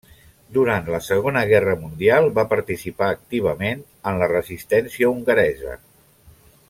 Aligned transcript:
Durant 0.55 0.87
la 0.93 0.99
Segona 1.07 1.43
Guerra 1.51 1.75
Mundial 1.81 2.29
va 2.39 2.45
participar 2.53 3.11
activament 3.17 3.85
en 4.13 4.19
la 4.23 4.31
Resistència 4.33 5.13
hongaresa. 5.13 5.77